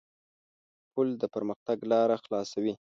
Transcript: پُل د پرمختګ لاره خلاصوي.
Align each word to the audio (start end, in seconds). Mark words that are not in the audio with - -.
پُل 0.91 1.07
د 1.21 1.23
پرمختګ 1.33 1.77
لاره 1.91 2.15
خلاصوي. 2.23 2.73